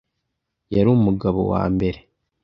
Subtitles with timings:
[0.75, 1.99] yari umugabo wa mbere